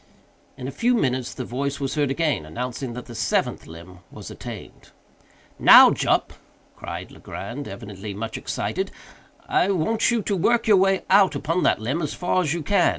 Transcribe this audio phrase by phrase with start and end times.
[0.57, 4.31] In a few minutes the voice was heard again, announcing that the seventh limb was
[4.31, 4.89] attained.
[5.59, 6.33] "Now, Jup,"
[6.75, 8.89] cried Legrand, evidently much excited,
[9.47, 12.63] "I want you to work your way out upon that limb as far as you
[12.63, 12.89] can.